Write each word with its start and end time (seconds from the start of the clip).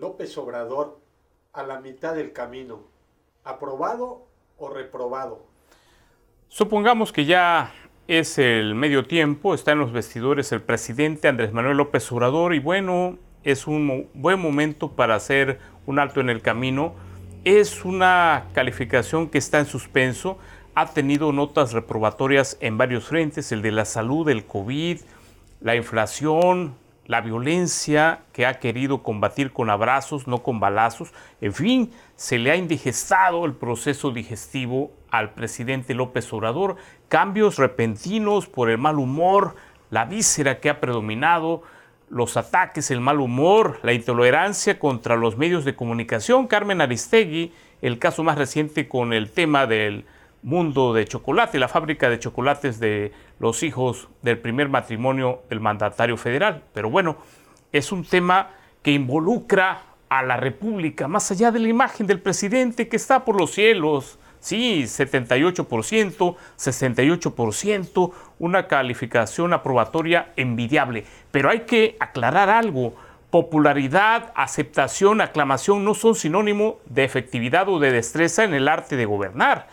López 0.00 0.36
Obrador 0.38 0.98
a 1.52 1.62
la 1.62 1.80
mitad 1.80 2.14
del 2.14 2.32
camino? 2.32 2.80
¿Aprobado 3.44 4.26
o 4.58 4.70
reprobado? 4.70 5.44
Supongamos 6.48 7.12
que 7.12 7.26
ya 7.26 7.72
es 8.08 8.38
el 8.38 8.74
medio 8.74 9.04
tiempo, 9.04 9.54
está 9.54 9.72
en 9.72 9.78
los 9.78 9.92
vestidores 9.92 10.50
el 10.52 10.62
presidente 10.62 11.28
Andrés 11.28 11.52
Manuel 11.52 11.76
López 11.76 12.10
Obrador 12.10 12.54
y 12.54 12.58
bueno, 12.58 13.18
es 13.44 13.66
un 13.66 14.08
buen 14.14 14.40
momento 14.40 14.92
para 14.92 15.14
hacer 15.14 15.60
un 15.86 15.98
alto 15.98 16.20
en 16.20 16.30
el 16.30 16.42
camino. 16.42 16.94
Es 17.44 17.84
una 17.84 18.46
calificación 18.52 19.28
que 19.28 19.38
está 19.38 19.58
en 19.58 19.66
suspenso, 19.66 20.38
ha 20.74 20.92
tenido 20.92 21.32
notas 21.32 21.72
reprobatorias 21.72 22.56
en 22.60 22.78
varios 22.78 23.04
frentes, 23.04 23.52
el 23.52 23.62
de 23.62 23.72
la 23.72 23.84
salud, 23.84 24.28
el 24.28 24.44
COVID, 24.44 25.00
la 25.60 25.76
inflación, 25.76 26.74
la 27.10 27.22
violencia 27.22 28.20
que 28.32 28.46
ha 28.46 28.60
querido 28.60 29.02
combatir 29.02 29.52
con 29.52 29.68
abrazos, 29.68 30.28
no 30.28 30.44
con 30.44 30.60
balazos. 30.60 31.12
En 31.40 31.52
fin, 31.52 31.90
se 32.14 32.38
le 32.38 32.52
ha 32.52 32.56
indigestado 32.56 33.44
el 33.46 33.54
proceso 33.54 34.12
digestivo 34.12 34.92
al 35.10 35.34
presidente 35.34 35.92
López 35.92 36.32
Obrador, 36.32 36.76
cambios 37.08 37.58
repentinos 37.58 38.46
por 38.46 38.70
el 38.70 38.78
mal 38.78 39.00
humor, 39.00 39.56
la 39.90 40.04
víscera 40.04 40.60
que 40.60 40.70
ha 40.70 40.78
predominado, 40.78 41.64
los 42.10 42.36
ataques, 42.36 42.92
el 42.92 43.00
mal 43.00 43.18
humor, 43.18 43.80
la 43.82 43.92
intolerancia 43.92 44.78
contra 44.78 45.16
los 45.16 45.36
medios 45.36 45.64
de 45.64 45.74
comunicación. 45.74 46.46
Carmen 46.46 46.80
Aristegui, 46.80 47.52
el 47.82 47.98
caso 47.98 48.22
más 48.22 48.38
reciente 48.38 48.86
con 48.88 49.12
el 49.12 49.32
tema 49.32 49.66
del 49.66 50.04
mundo 50.42 50.94
de 50.94 51.04
chocolate, 51.06 51.58
la 51.58 51.68
fábrica 51.68 52.08
de 52.08 52.18
chocolates 52.18 52.80
de 52.80 53.12
los 53.38 53.62
hijos 53.62 54.08
del 54.22 54.38
primer 54.38 54.68
matrimonio 54.68 55.42
del 55.48 55.60
mandatario 55.60 56.16
federal. 56.16 56.62
Pero 56.72 56.90
bueno, 56.90 57.16
es 57.72 57.92
un 57.92 58.04
tema 58.04 58.50
que 58.82 58.92
involucra 58.92 59.82
a 60.08 60.22
la 60.22 60.36
República, 60.36 61.08
más 61.08 61.30
allá 61.30 61.50
de 61.52 61.60
la 61.60 61.68
imagen 61.68 62.06
del 62.06 62.20
presidente 62.20 62.88
que 62.88 62.96
está 62.96 63.24
por 63.24 63.38
los 63.38 63.52
cielos. 63.52 64.18
Sí, 64.40 64.84
78%, 64.84 66.36
68%, 66.56 68.12
una 68.38 68.66
calificación 68.66 69.52
aprobatoria 69.52 70.32
envidiable. 70.36 71.04
Pero 71.30 71.50
hay 71.50 71.60
que 71.60 71.96
aclarar 72.00 72.48
algo. 72.48 72.94
Popularidad, 73.30 74.32
aceptación, 74.34 75.20
aclamación 75.20 75.84
no 75.84 75.94
son 75.94 76.14
sinónimo 76.14 76.78
de 76.86 77.04
efectividad 77.04 77.68
o 77.68 77.78
de 77.78 77.92
destreza 77.92 78.42
en 78.42 78.54
el 78.54 78.66
arte 78.66 78.96
de 78.96 79.04
gobernar 79.04 79.68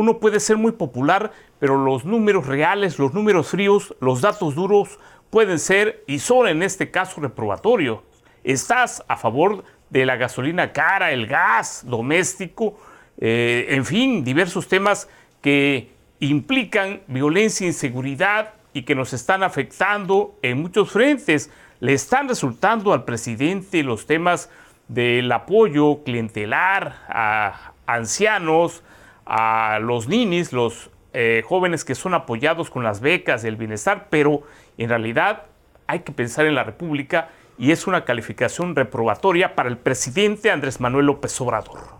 uno 0.00 0.18
puede 0.18 0.40
ser 0.40 0.56
muy 0.56 0.72
popular, 0.72 1.30
pero 1.58 1.76
los 1.76 2.06
números 2.06 2.46
reales, 2.46 2.98
los 2.98 3.12
números 3.12 3.48
fríos, 3.48 3.94
los 4.00 4.22
datos 4.22 4.54
duros 4.54 4.98
pueden 5.28 5.58
ser 5.58 6.02
y 6.06 6.20
son 6.20 6.48
en 6.48 6.62
este 6.62 6.90
caso 6.90 7.20
reprobatorios. 7.20 8.00
Estás 8.42 9.04
a 9.08 9.18
favor 9.18 9.62
de 9.90 10.06
la 10.06 10.16
gasolina 10.16 10.72
cara, 10.72 11.12
el 11.12 11.26
gas 11.26 11.82
doméstico, 11.86 12.78
eh, 13.18 13.66
en 13.68 13.84
fin, 13.84 14.24
diversos 14.24 14.68
temas 14.68 15.06
que 15.42 15.90
implican 16.20 17.02
violencia, 17.06 17.66
inseguridad 17.66 18.54
y 18.72 18.84
que 18.84 18.94
nos 18.94 19.12
están 19.12 19.42
afectando 19.42 20.34
en 20.40 20.62
muchos 20.62 20.92
frentes. 20.92 21.50
Le 21.80 21.92
están 21.92 22.26
resultando 22.26 22.94
al 22.94 23.04
presidente 23.04 23.82
los 23.82 24.06
temas 24.06 24.48
del 24.88 25.30
apoyo 25.30 26.02
clientelar 26.04 26.96
a 27.08 27.72
ancianos, 27.86 28.82
a 29.32 29.78
los 29.78 30.08
ninis, 30.08 30.52
los 30.52 30.90
eh, 31.12 31.44
jóvenes 31.46 31.84
que 31.84 31.94
son 31.94 32.14
apoyados 32.14 32.68
con 32.68 32.82
las 32.82 33.00
becas 33.00 33.42
del 33.42 33.54
bienestar, 33.54 34.08
pero 34.10 34.42
en 34.76 34.88
realidad 34.88 35.44
hay 35.86 36.00
que 36.00 36.10
pensar 36.10 36.46
en 36.46 36.56
la 36.56 36.64
República 36.64 37.28
y 37.56 37.70
es 37.70 37.86
una 37.86 38.04
calificación 38.04 38.74
reprobatoria 38.74 39.54
para 39.54 39.68
el 39.68 39.76
presidente 39.76 40.50
Andrés 40.50 40.80
Manuel 40.80 41.06
López 41.06 41.40
Obrador. 41.40 41.99